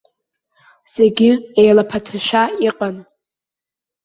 [0.93, 1.29] Зегьы
[1.61, 2.95] еилаԥаҭашәа иҟан.